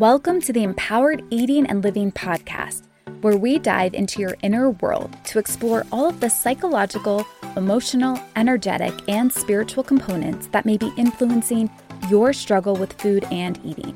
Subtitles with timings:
[0.00, 2.84] Welcome to the Empowered Eating and Living podcast,
[3.20, 8.94] where we dive into your inner world to explore all of the psychological, emotional, energetic,
[9.10, 11.68] and spiritual components that may be influencing
[12.08, 13.94] your struggle with food and eating.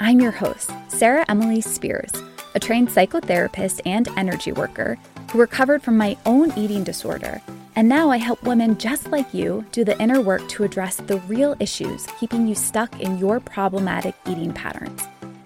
[0.00, 2.12] I'm your host, Sarah Emily Speers,
[2.54, 4.96] a trained psychotherapist and energy worker
[5.30, 7.42] who recovered from my own eating disorder.
[7.76, 11.18] And now I help women just like you do the inner work to address the
[11.28, 15.02] real issues keeping you stuck in your problematic eating patterns.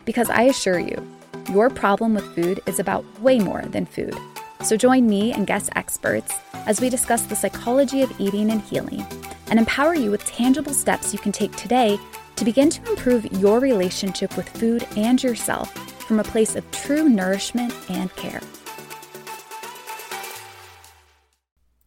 [0.06, 1.05] Because I assure you,
[1.52, 4.16] your problem with food is about way more than food.
[4.62, 9.05] So join me and guest experts as we discuss the psychology of eating and healing
[9.48, 11.98] and empower you with tangible steps you can take today
[12.37, 15.73] to begin to improve your relationship with food and yourself
[16.05, 18.41] from a place of true nourishment and care.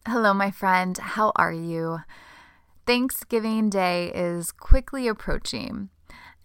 [0.06, 0.98] Hello, my friend.
[0.98, 2.00] How are you?
[2.86, 5.88] Thanksgiving Day is quickly approaching.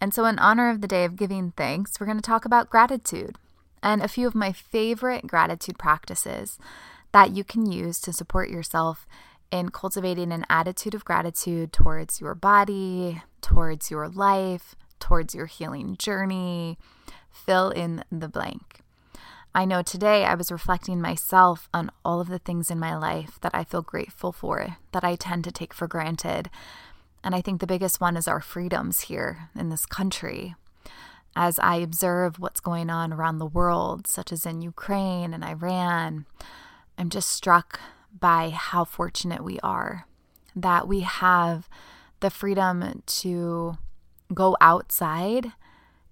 [0.00, 2.70] And so, in honor of the day of giving thanks, we're going to talk about
[2.70, 3.36] gratitude
[3.82, 6.58] and a few of my favorite gratitude practices
[7.12, 9.06] that you can use to support yourself
[9.50, 15.96] in cultivating an attitude of gratitude towards your body, towards your life, towards your healing
[15.96, 16.78] journey.
[17.30, 18.80] Fill in the blank.
[19.54, 23.38] I know today I was reflecting myself on all of the things in my life
[23.40, 26.50] that I feel grateful for, that I tend to take for granted,
[27.26, 30.54] and I think the biggest one is our freedoms here in this country.
[31.34, 36.26] As I observe what's going on around the world, such as in Ukraine and Iran,
[36.96, 37.80] I'm just struck
[38.16, 40.06] by how fortunate we are
[40.54, 41.68] that we have
[42.20, 43.76] the freedom to
[44.32, 45.52] go outside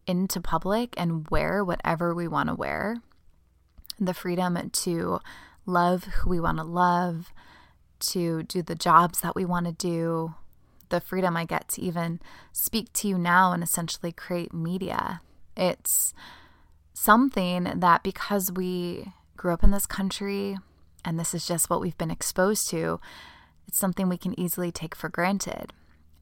[0.08, 2.96] into public and wear whatever we want to wear,
[4.00, 5.20] the freedom to
[5.64, 7.32] love who we want to love,
[8.00, 10.34] to do the jobs that we want to do,
[10.88, 12.20] the freedom I get to even
[12.52, 15.20] speak to you now and essentially create media.
[15.56, 16.14] It's
[16.92, 20.56] something that because we grew up in this country
[21.04, 23.00] and this is just what we've been exposed to,
[23.68, 25.72] it's something we can easily take for granted.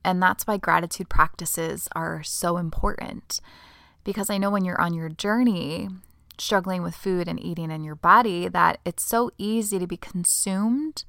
[0.04, 3.40] And that's why gratitude practices are so important.
[4.04, 5.88] Because I know when you're on your journey,
[6.38, 11.04] struggling with food and eating in your body, that it's so easy to be consumed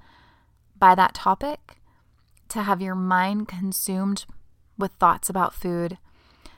[0.78, 1.78] by that topic
[2.50, 4.26] to have your mind consumed
[4.78, 5.98] with thoughts about food,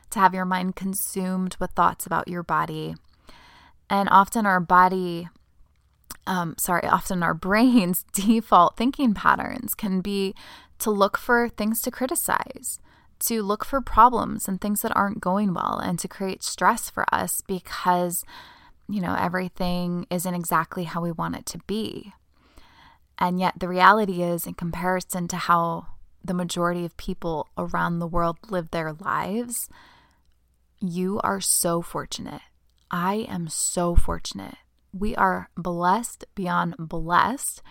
[0.10, 2.96] to have your mind consumed with thoughts about your body.
[3.90, 5.30] And often our body,
[6.26, 10.34] um, sorry, often our brain's default thinking patterns can be
[10.80, 12.80] to look for things to criticize,
[13.20, 17.06] to look for problems and things that aren't going well, and to create stress for
[17.14, 18.26] us because,
[18.90, 22.14] you know, everything isn't exactly how we want it to be.
[23.18, 25.88] And yet, the reality is, in comparison to how
[26.24, 29.70] the majority of people around the world live their lives,
[30.80, 32.42] you are so fortunate.
[32.92, 34.56] I am so fortunate.
[34.94, 37.62] We are blessed beyond blessed.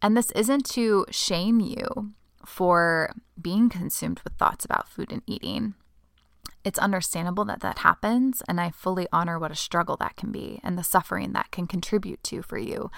[0.00, 2.12] And this isn't to shame you
[2.44, 5.74] for being consumed with thoughts about food and eating.
[6.62, 10.60] It's understandable that that happens, and I fully honor what a struggle that can be
[10.62, 12.90] and the suffering that can contribute to for you.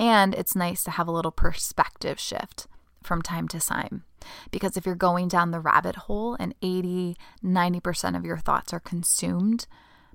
[0.00, 2.66] And it's nice to have a little perspective shift
[3.02, 4.04] from time to time.
[4.50, 8.80] Because if you're going down the rabbit hole and 80, 90% of your thoughts are
[8.80, 9.66] consumed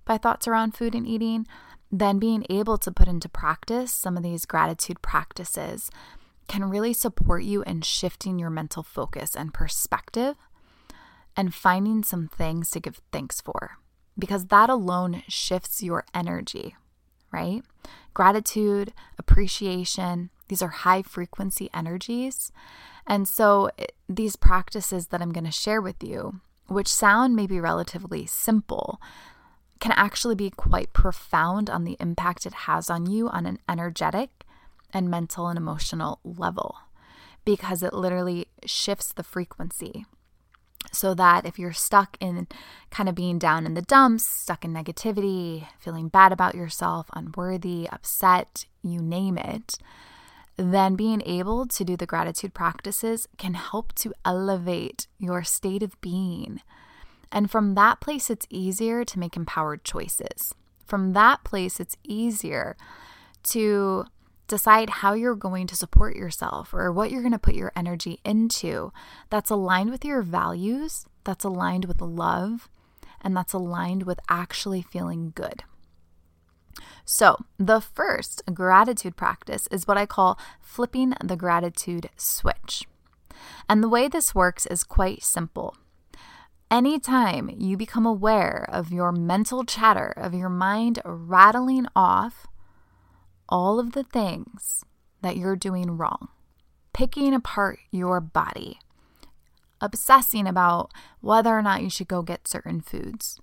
[0.04, 1.46] by thoughts around food and eating,
[1.92, 5.92] then being able to put into practice some of these gratitude practices
[6.48, 10.36] can really support you in shifting your mental focus and perspective
[11.38, 13.78] and finding some things to give thanks for.
[14.18, 16.76] Because that alone shifts your energy,
[17.32, 17.62] right?
[18.16, 22.52] Gratitude, appreciation, these are high frequency energies.
[23.06, 23.70] And so,
[24.10, 29.00] these practices that I'm going to share with you, which sound maybe relatively simple,
[29.80, 34.44] can actually be quite profound on the impact it has on you on an energetic
[34.92, 36.78] and mental and emotional level
[37.44, 40.06] because it literally shifts the frequency
[40.96, 42.48] so that if you're stuck in
[42.90, 47.88] kind of being down in the dumps, stuck in negativity, feeling bad about yourself, unworthy,
[47.92, 49.78] upset, you name it,
[50.58, 56.00] then being able to do the gratitude practices can help to elevate your state of
[56.02, 56.62] being.
[57.32, 60.54] And from that place, it's easier to make empowered choices.
[60.86, 62.78] From that place, it's easier
[63.44, 64.06] to
[64.48, 68.20] decide how you're going to support yourself or what you're going to put your energy
[68.24, 68.92] into
[69.30, 72.70] that's aligned with your values, that's aligned with love,
[73.22, 75.64] and that's aligned with actually feeling good.
[77.06, 82.88] So, the first gratitude practice is what I call flipping the gratitude switch.
[83.70, 85.76] And the way this works is quite simple.
[86.72, 92.48] anytime you become aware of your mental chatter, of your mind rattling off
[93.50, 94.84] all of the things
[95.22, 96.30] that you're doing wrong,
[96.94, 98.80] picking apart your body,
[99.82, 103.40] obsessing about whether or not you should go get certain foods.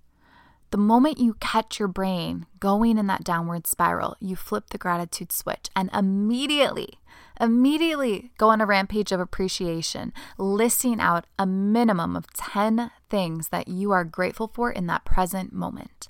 [0.71, 5.31] The moment you catch your brain going in that downward spiral, you flip the gratitude
[5.31, 6.99] switch and immediately,
[7.39, 13.69] immediately go on a rampage of appreciation, listing out a minimum of 10 things that
[13.69, 16.09] you are grateful for in that present moment.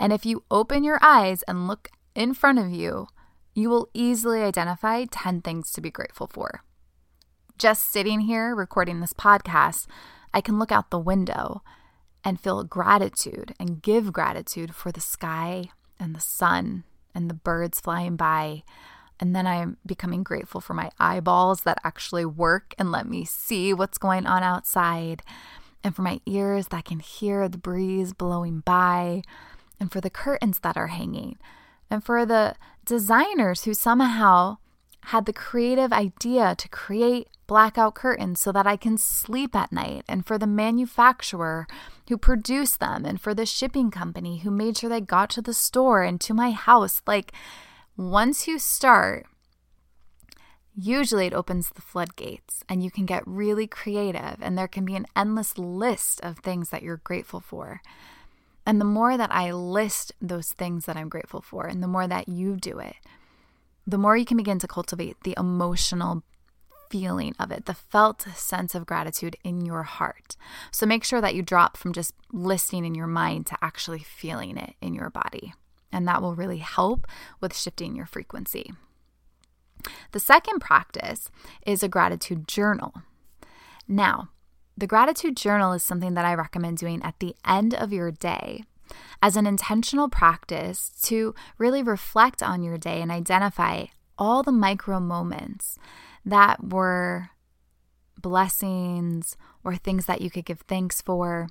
[0.00, 3.08] And if you open your eyes and look in front of you,
[3.54, 6.62] you will easily identify 10 things to be grateful for.
[7.58, 9.86] Just sitting here recording this podcast,
[10.34, 11.62] I can look out the window
[12.24, 15.70] and feel gratitude and give gratitude for the sky
[16.00, 16.84] and the sun
[17.14, 18.62] and the birds flying by.
[19.20, 23.72] And then I'm becoming grateful for my eyeballs that actually work and let me see
[23.72, 25.22] what's going on outside,
[25.82, 29.22] and for my ears that can hear the breeze blowing by,
[29.80, 31.38] and for the curtains that are hanging,
[31.90, 32.54] and for the
[32.84, 34.58] designers who somehow
[35.06, 40.02] had the creative idea to create blackout curtains so that I can sleep at night,
[40.08, 41.68] and for the manufacturer
[42.08, 45.54] who produced them, and for the shipping company who made sure they got to the
[45.54, 47.02] store and to my house.
[47.06, 47.32] Like,
[47.96, 49.26] once you start,
[50.74, 54.96] usually it opens the floodgates and you can get really creative, and there can be
[54.96, 57.80] an endless list of things that you're grateful for.
[58.66, 62.08] And the more that I list those things that I'm grateful for, and the more
[62.08, 62.96] that you do it,
[63.86, 66.24] the more you can begin to cultivate the emotional
[66.90, 70.36] feeling of it, the felt sense of gratitude in your heart.
[70.70, 74.56] So make sure that you drop from just listening in your mind to actually feeling
[74.56, 75.54] it in your body.
[75.92, 77.06] And that will really help
[77.40, 78.72] with shifting your frequency.
[80.12, 81.30] The second practice
[81.64, 82.94] is a gratitude journal.
[83.86, 84.30] Now,
[84.76, 88.64] the gratitude journal is something that I recommend doing at the end of your day
[89.22, 93.86] as an intentional practice to really reflect on your day and identify
[94.18, 95.78] all the micro moments
[96.24, 97.30] that were
[98.20, 101.48] blessings or things that you could give thanks for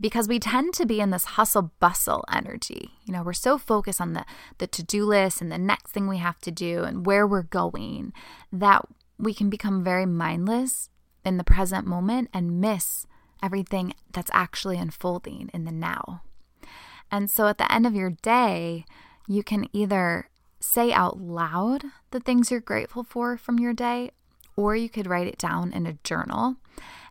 [0.00, 2.90] because we tend to be in this hustle bustle energy.
[3.04, 4.24] You know, we're so focused on the
[4.58, 8.12] the to-do list and the next thing we have to do and where we're going
[8.52, 8.84] that
[9.18, 10.88] we can become very mindless
[11.24, 13.06] in the present moment and miss
[13.42, 16.22] everything that's actually unfolding in the now.
[17.10, 18.84] And so at the end of your day,
[19.28, 20.28] you can either
[20.60, 24.10] say out loud the things you're grateful for from your day,
[24.56, 26.56] or you could write it down in a journal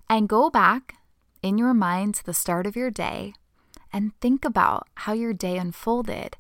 [0.10, 0.96] and go back
[1.42, 3.34] in your mind to the start of your day
[3.92, 6.38] and think about how your day unfolded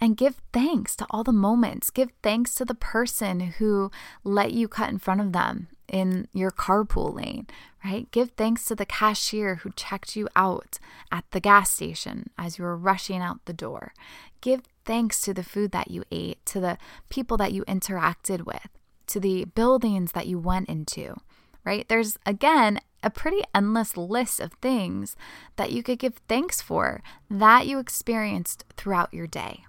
[0.00, 1.90] and give thanks to all the moments.
[1.90, 3.90] Give thanks to the person who
[4.22, 7.46] let you cut in front of them in your carpool lane,
[7.84, 8.10] right?
[8.10, 10.78] Give thanks to the cashier who checked you out
[11.12, 13.92] at the gas station as you were rushing out the door.
[14.40, 16.78] Give thanks to the food that you ate, to the
[17.08, 18.68] people that you interacted with,
[19.08, 21.16] to the buildings that you went into,
[21.64, 21.88] right?
[21.88, 25.14] There's again a pretty endless list of things
[25.56, 29.64] that you could give thanks for that you experienced throughout your day.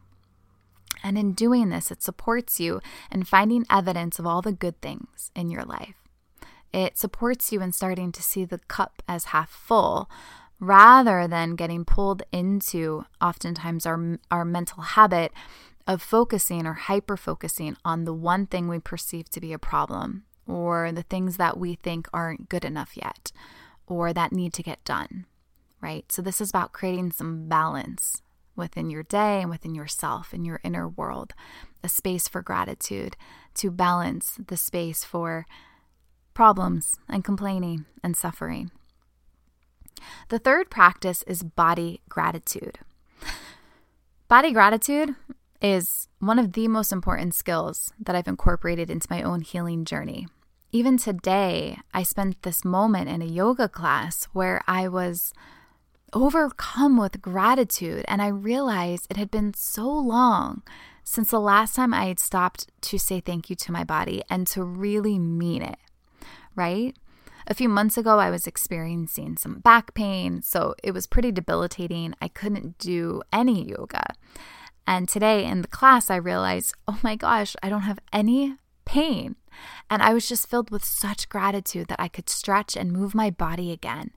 [1.04, 5.32] And in doing this, it supports you in finding evidence of all the good things
[5.36, 6.05] in your life.
[6.76, 10.10] It supports you in starting to see the cup as half full
[10.60, 15.32] rather than getting pulled into oftentimes our, our mental habit
[15.88, 20.26] of focusing or hyper focusing on the one thing we perceive to be a problem
[20.48, 23.32] or the things that we think aren't good enough yet
[23.88, 25.26] or that need to get done,
[25.80, 26.12] right?
[26.12, 28.22] So, this is about creating some balance
[28.58, 31.34] within your day and within yourself in your inner world,
[31.86, 33.16] a space for gratitude
[33.54, 35.46] to balance the space for
[36.36, 38.70] problems and complaining and suffering.
[40.30, 42.78] The third practice is body gratitude.
[44.28, 45.16] Body gratitude
[45.62, 50.28] is one of the most important skills that I've incorporated into my own healing journey.
[50.72, 55.32] Even today, I spent this moment in a yoga class where I was
[56.12, 60.64] overcome with gratitude, and I realized it had been so long
[61.04, 64.46] since the last time I had stopped to say thank you to my body and
[64.48, 65.78] to really mean it
[66.56, 66.96] right?
[67.48, 72.16] A few months ago, I was experiencing some back pain, so it was pretty debilitating.
[72.20, 74.16] I couldn't do any yoga.
[74.88, 79.36] And today in the class, I realized, oh my gosh, I don't have any pain.
[79.90, 83.30] And I was just filled with such gratitude that I could stretch and move my
[83.30, 84.12] body again.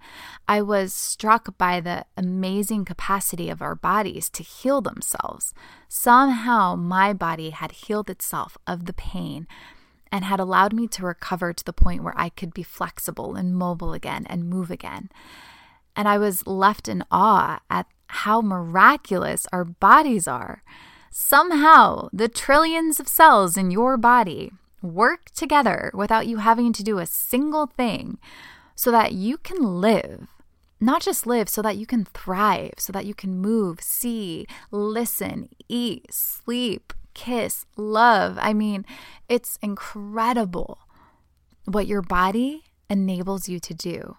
[0.46, 5.54] I was struck by the amazing capacity of our bodies to heal themselves.
[5.88, 9.46] Somehow, my body had healed itself of the pain
[10.10, 13.54] and had allowed me to recover to the point where I could be flexible and
[13.54, 15.10] mobile again and move again.
[15.96, 20.62] And I was left in awe at how miraculous our bodies are.
[21.10, 26.98] Somehow, the trillions of cells in your body work together without you having to do
[26.98, 28.18] a single thing
[28.74, 30.28] so that you can live.
[30.80, 35.48] Not just live, so that you can thrive, so that you can move, see, listen,
[35.68, 38.38] eat, sleep, kiss, love.
[38.40, 38.86] I mean,
[39.28, 40.78] it's incredible
[41.64, 44.16] what your body enables you to do.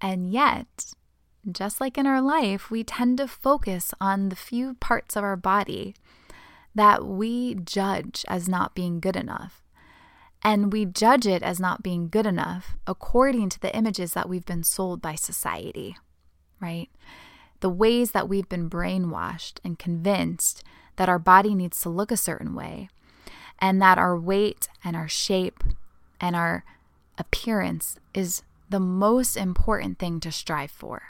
[0.00, 0.94] And yet,
[1.50, 5.36] just like in our life, we tend to focus on the few parts of our
[5.36, 5.96] body
[6.72, 9.64] that we judge as not being good enough.
[10.40, 14.46] And we judge it as not being good enough according to the images that we've
[14.46, 15.96] been sold by society,
[16.60, 16.88] right?
[17.58, 20.62] The ways that we've been brainwashed and convinced
[21.00, 22.90] that our body needs to look a certain way,
[23.58, 25.64] and that our weight and our shape
[26.20, 26.62] and our
[27.16, 31.04] appearance is the most important thing to strive for.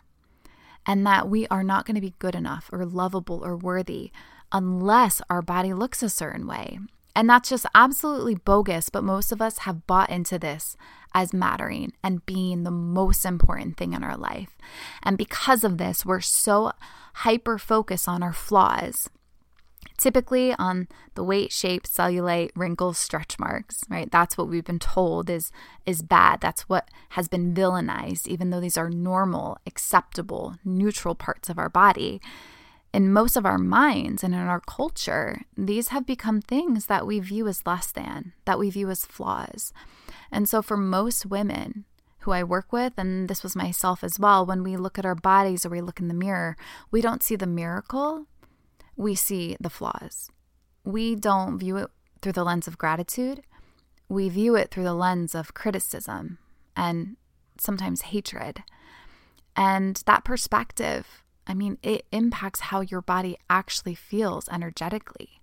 [0.86, 4.12] And that we are not going to be good enough or lovable or worthy
[4.52, 6.78] unless our body looks a certain way
[7.14, 10.76] and that's just absolutely bogus, but most of us have bought into this
[11.12, 14.56] as mattering and being the most important thing in our life.
[15.02, 16.72] And because of this, we're so
[17.14, 19.10] hyper focused on our flaws.
[20.00, 24.10] Typically on the weight, shape, cellulite, wrinkles, stretch marks, right?
[24.10, 25.52] That's what we've been told is
[25.84, 26.40] is bad.
[26.40, 31.68] That's what has been villainized even though these are normal, acceptable, neutral parts of our
[31.68, 32.20] body
[32.92, 37.20] in most of our minds and in our culture, these have become things that we
[37.20, 39.72] view as less than, that we view as flaws.
[40.32, 41.84] And so, for most women
[42.20, 45.14] who I work with, and this was myself as well, when we look at our
[45.14, 46.56] bodies or we look in the mirror,
[46.90, 48.26] we don't see the miracle,
[49.00, 50.30] we see the flaws.
[50.84, 51.90] We don't view it
[52.20, 53.42] through the lens of gratitude,
[54.08, 56.38] we view it through the lens of criticism
[56.76, 57.16] and
[57.58, 58.62] sometimes hatred.
[59.56, 65.40] And that perspective I mean, it impacts how your body actually feels energetically,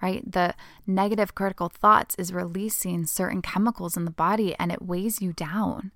[0.00, 0.22] right?
[0.30, 0.54] The
[0.86, 5.90] negative critical thoughts is releasing certain chemicals in the body and it weighs you down.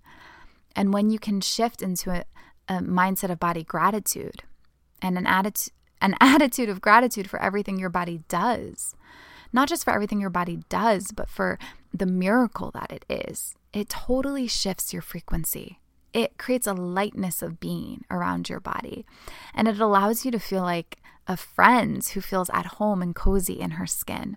[0.75, 2.25] And when you can shift into a,
[2.69, 4.43] a mindset of body gratitude
[5.01, 8.95] and an attitude, an attitude of gratitude for everything your body does,
[9.53, 11.59] not just for everything your body does, but for
[11.95, 15.79] the miracle that it is, it totally shifts your frequency
[16.13, 19.07] it creates a lightness of being around your body.
[19.55, 23.61] And it allows you to feel like a friend who feels at home and cozy
[23.61, 24.37] in her skin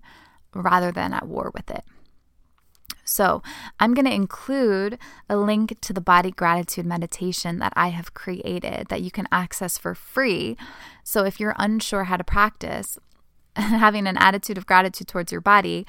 [0.54, 1.84] rather than at war with it.
[3.06, 3.42] So,
[3.80, 4.98] I'm going to include
[5.30, 9.78] a link to the body gratitude meditation that I have created that you can access
[9.78, 10.58] for free.
[11.04, 12.98] So, if you're unsure how to practice
[13.56, 15.86] having an attitude of gratitude towards your body,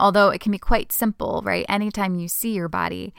[0.00, 1.66] although it can be quite simple, right?
[1.68, 3.12] Anytime you see your body,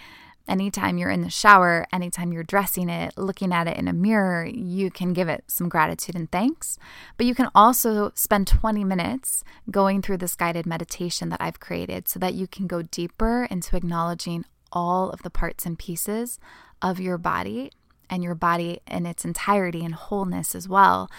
[0.45, 4.45] Anytime you're in the shower, anytime you're dressing it, looking at it in a mirror,
[4.45, 6.77] you can give it some gratitude and thanks.
[7.15, 12.09] But you can also spend 20 minutes going through this guided meditation that I've created
[12.09, 16.39] so that you can go deeper into acknowledging all of the parts and pieces
[16.81, 17.71] of your body
[18.09, 21.09] and your body in its entirety and wholeness as well,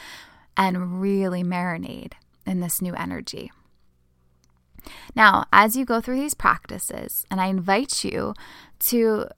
[0.56, 2.12] and really marinate
[2.46, 3.50] in this new energy.
[5.16, 8.34] Now, as you go through these practices, and I invite you
[8.86, 9.28] to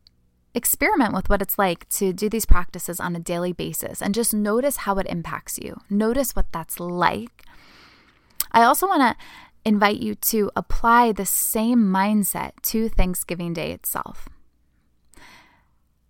[0.55, 4.33] experiment with what it's like to do these practices on a daily basis and just
[4.33, 5.81] notice how it impacts you.
[5.91, 7.45] Notice what that's like.
[8.53, 9.25] I also want to
[9.67, 14.29] invite you to apply the same mindset to Thanksgiving Day itself.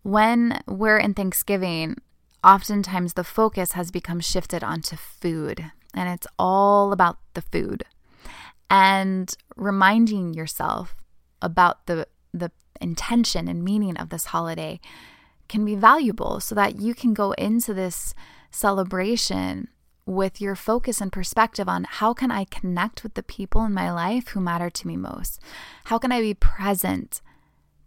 [0.03, 1.97] When we're in Thanksgiving,
[2.45, 7.85] oftentimes the focus has become shifted onto food, and it's all about the food
[8.71, 10.95] and reminding yourself
[11.43, 14.81] about the the intention and meaning of this holiday
[15.49, 18.15] can be valuable so that you can go into this
[18.51, 19.69] celebration
[20.05, 23.91] with your focus and perspective on how can I connect with the people in my
[23.93, 25.41] life who matter to me most?
[25.85, 27.21] How can I be present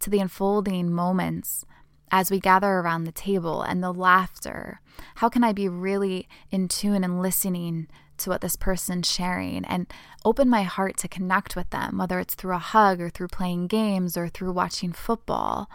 [0.00, 1.64] to the unfolding moments
[2.10, 4.80] as we gather around the table and the laughter?
[5.16, 7.88] How can I be really in tune and listening
[8.18, 9.86] to what this person's sharing and
[10.24, 13.66] open my heart to connect with them, whether it's through a hug or through playing
[13.66, 15.70] games or through watching football?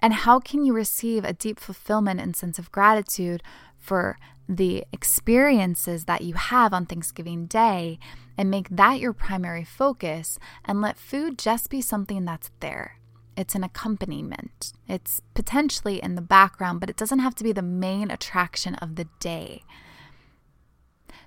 [0.00, 3.42] And how can you receive a deep fulfillment and sense of gratitude
[3.78, 4.18] for
[4.48, 7.98] the experiences that you have on Thanksgiving Day
[8.38, 12.98] and make that your primary focus and let food just be something that's there?
[13.36, 14.72] It's an accompaniment.
[14.88, 18.96] It's potentially in the background, but it doesn't have to be the main attraction of
[18.96, 19.62] the day.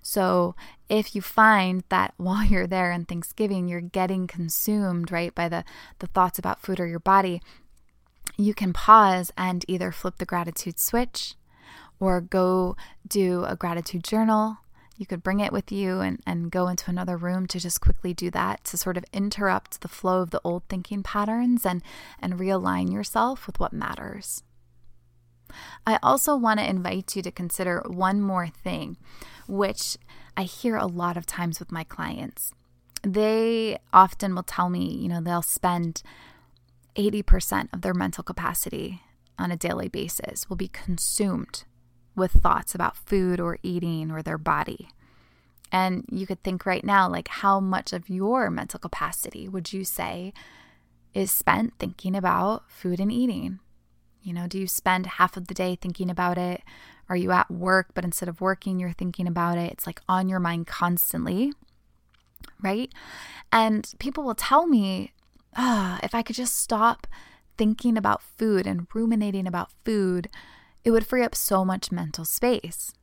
[0.01, 0.55] So
[0.87, 5.63] if you find that while you're there in Thanksgiving, you're getting consumed, right, by the,
[5.99, 7.41] the thoughts about food or your body,
[8.37, 11.35] you can pause and either flip the gratitude switch
[11.99, 12.75] or go
[13.07, 14.57] do a gratitude journal.
[14.99, 18.13] You could bring it with you and, and go into another room to just quickly
[18.13, 21.81] do that to sort of interrupt the flow of the old thinking patterns and,
[22.21, 24.43] and realign yourself with what matters.
[25.87, 28.97] I also want to invite you to consider one more thing,
[29.47, 29.97] which
[30.35, 32.51] I hear a lot of times with my clients.
[33.01, 36.03] They often will tell me, you know, they'll spend
[36.97, 39.01] 80% of their mental capacity
[39.37, 41.63] on a daily basis will be consumed
[42.19, 44.89] with thoughts about food or eating or their body.
[45.71, 49.83] And you could think right now, like, how much of your mental capacity would you
[49.83, 50.33] say
[51.13, 53.59] is spent thinking about food and eating?
[54.21, 56.61] You know, do you spend half of the day thinking about it?
[57.07, 59.71] Are you at work, but instead of working, you're thinking about it?
[59.71, 61.53] It's like on your mind constantly,
[62.61, 62.91] right?
[63.51, 65.13] And people will tell me,
[65.57, 67.07] oh, if I could just stop
[67.57, 70.29] thinking about food and ruminating about food,
[70.83, 72.93] it would free up so much mental space.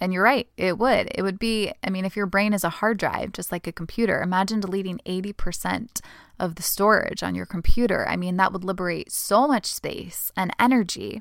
[0.00, 1.10] And you're right, it would.
[1.14, 3.72] It would be, I mean, if your brain is a hard drive, just like a
[3.72, 6.00] computer, imagine deleting 80%
[6.38, 8.08] of the storage on your computer.
[8.08, 11.20] I mean, that would liberate so much space and energy.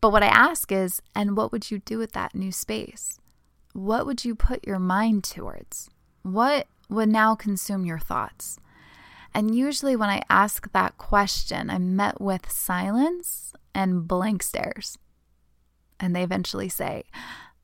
[0.00, 3.20] But what I ask is, and what would you do with that new space?
[3.74, 5.90] What would you put your mind towards?
[6.22, 8.58] What would now consume your thoughts?
[9.34, 14.98] And usually, when I ask that question, I'm met with silence and blank stares.
[16.00, 17.04] And they eventually say,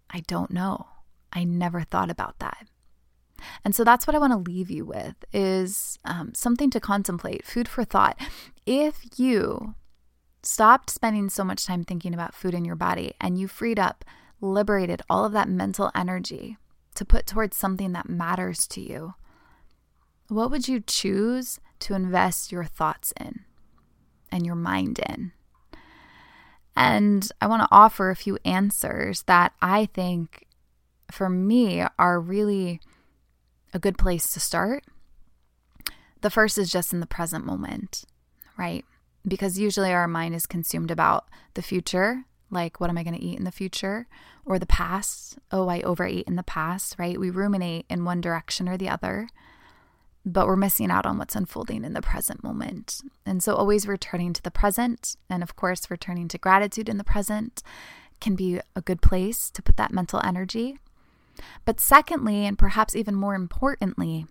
[0.08, 0.86] I don't know.
[1.32, 2.68] I never thought about that.
[3.64, 7.44] And so that's what I want to leave you with is um, something to contemplate,
[7.44, 8.16] food for thought.
[8.64, 9.74] If you
[10.44, 14.04] stopped spending so much time thinking about food in your body and you freed up,
[14.40, 16.56] liberated all of that mental energy
[16.94, 19.14] to put towards something that matters to you,
[20.28, 23.40] what would you choose to invest your thoughts in
[24.30, 25.32] and your mind in?
[26.76, 30.46] And I want to offer a few answers that I think
[31.10, 32.80] for me are really
[33.72, 34.84] a good place to start.
[36.22, 38.04] The first is just in the present moment,
[38.56, 38.84] right?
[39.26, 43.22] Because usually our mind is consumed about the future, like what am I going to
[43.22, 44.06] eat in the future,
[44.44, 45.38] or the past.
[45.52, 47.18] Oh, I overate in the past, right?
[47.18, 49.28] We ruminate in one direction or the other
[50.24, 53.02] but we're missing out on what's unfolding in the present moment.
[53.26, 57.04] And so, always returning to the present, and of course, returning to gratitude in the
[57.04, 57.62] present
[58.20, 60.78] can be a good place to put that mental energy.
[61.64, 64.26] But, secondly, and perhaps even more importantly,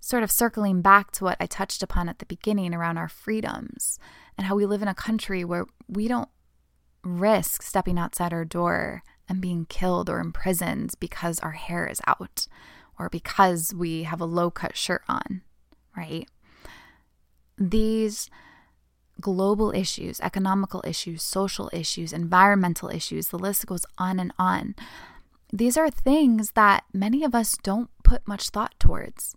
[0.00, 3.98] sort of circling back to what I touched upon at the beginning around our freedoms
[4.38, 6.28] and how we live in a country where we don't
[7.02, 12.46] risk stepping outside our door and being killed or imprisoned because our hair is out
[12.98, 15.42] or because we have a low cut shirt on,
[15.96, 16.28] right?
[17.58, 18.30] These
[19.20, 24.74] global issues, economical issues, social issues, environmental issues, the list goes on and on.
[25.52, 29.36] These are things that many of us don't put much thought towards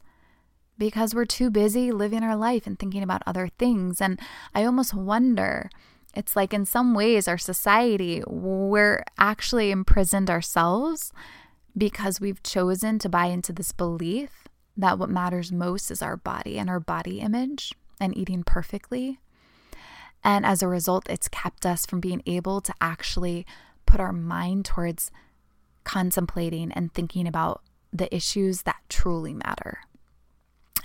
[0.78, 4.02] because we're too busy living our life and thinking about other things.
[4.02, 4.20] And
[4.54, 5.70] I almost wonder
[6.16, 11.14] it's like in some ways, our society, we're actually imprisoned ourselves
[11.78, 16.58] because we've chosen to buy into this belief that what matters most is our body
[16.58, 19.20] and our body image and eating perfectly.
[20.24, 23.46] And as a result, it's kept us from being able to actually
[23.86, 25.12] put our mind towards
[25.84, 27.62] contemplating and thinking about
[27.94, 29.80] the issues that truly matter.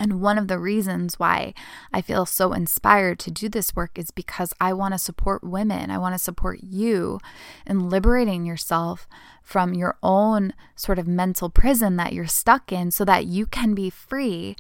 [0.03, 1.55] And one of the reasons why
[1.93, 5.93] I feel so inspired to do this work is because I want to support women.
[5.93, 7.21] I want to support you
[7.65, 9.07] in liberating yourself
[9.45, 13.77] from your own sort of mental prison that you're stuck in so that you can
[13.77, 14.57] be free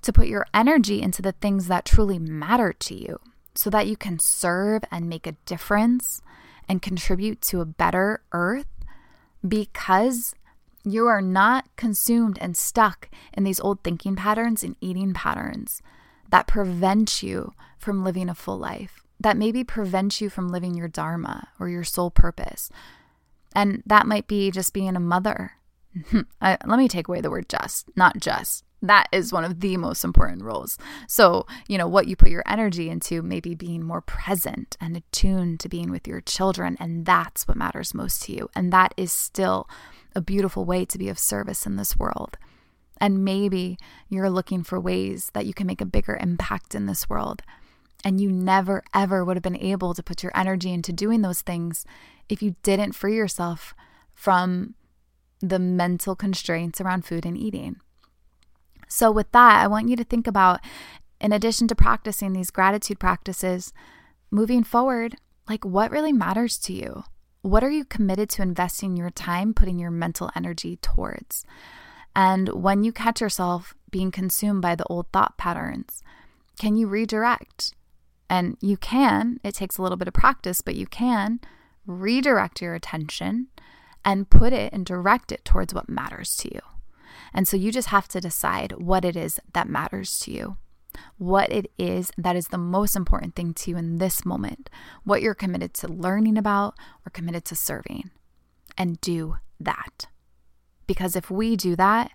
[0.00, 3.20] to put your energy into the things that truly matter to you
[3.54, 6.22] so that you can serve and make a difference
[6.66, 8.66] and contribute to a better earth
[9.46, 10.34] because
[10.86, 15.82] you are not consumed and stuck in these old thinking patterns and eating patterns
[16.30, 20.88] that prevent you from living a full life, that maybe prevent you from living your
[20.88, 22.70] Dharma or your soul purpose.
[23.54, 25.52] And that might be just being a mother.
[26.40, 28.64] let me take away the word just, not just.
[28.82, 30.78] That is one of the most important roles.
[31.08, 35.60] So, you know, what you put your energy into, maybe being more present and attuned
[35.60, 36.76] to being with your children.
[36.78, 38.50] And that's what matters most to you.
[38.54, 39.68] And that is still
[40.16, 42.38] a beautiful way to be of service in this world.
[42.98, 43.76] And maybe
[44.08, 47.42] you're looking for ways that you can make a bigger impact in this world.
[48.02, 51.42] And you never, ever would have been able to put your energy into doing those
[51.42, 51.84] things
[52.28, 53.74] if you didn't free yourself
[54.14, 54.74] from
[55.40, 57.76] the mental constraints around food and eating.
[58.88, 60.60] So, with that, I want you to think about,
[61.20, 63.72] in addition to practicing these gratitude practices,
[64.30, 65.16] moving forward,
[65.48, 67.04] like what really matters to you?
[67.46, 71.46] What are you committed to investing your time, putting your mental energy towards?
[72.16, 76.02] And when you catch yourself being consumed by the old thought patterns,
[76.58, 77.72] can you redirect?
[78.28, 81.38] And you can, it takes a little bit of practice, but you can
[81.86, 83.46] redirect your attention
[84.04, 86.60] and put it and direct it towards what matters to you.
[87.32, 90.56] And so you just have to decide what it is that matters to you,
[91.18, 94.70] what it is that is the most important thing to you in this moment,
[95.04, 96.74] what you're committed to learning about
[97.06, 98.10] or committed to serving,
[98.76, 100.06] and do that.
[100.86, 102.12] Because if we do that,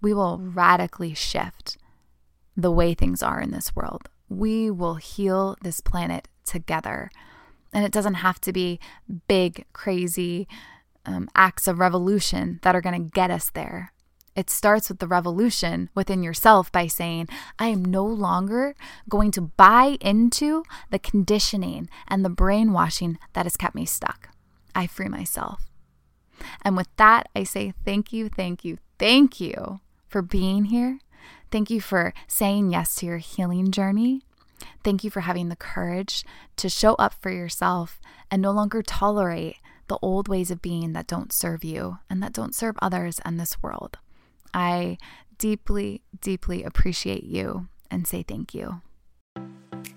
[0.00, 1.78] we will radically shift
[2.56, 4.08] the way things are in this world.
[4.28, 7.10] We will heal this planet together.
[7.72, 8.78] And it doesn't have to be
[9.26, 10.46] big, crazy
[11.06, 13.92] um, acts of revolution that are going to get us there.
[14.36, 18.74] It starts with the revolution within yourself by saying, I am no longer
[19.08, 24.30] going to buy into the conditioning and the brainwashing that has kept me stuck.
[24.74, 25.70] I free myself.
[26.62, 30.98] And with that, I say thank you, thank you, thank you for being here.
[31.52, 34.22] Thank you for saying yes to your healing journey.
[34.82, 36.24] Thank you for having the courage
[36.56, 41.06] to show up for yourself and no longer tolerate the old ways of being that
[41.06, 43.98] don't serve you and that don't serve others and this world.
[44.54, 44.96] I
[45.36, 48.80] deeply, deeply appreciate you and say thank you.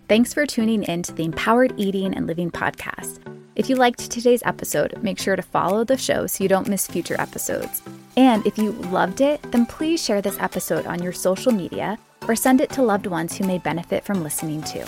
[0.09, 3.19] Thanks for tuning in to the Empowered Eating and Living podcast.
[3.55, 6.87] If you liked today's episode, make sure to follow the show so you don't miss
[6.87, 7.81] future episodes.
[8.15, 12.35] And if you loved it, then please share this episode on your social media or
[12.35, 14.85] send it to loved ones who may benefit from listening to.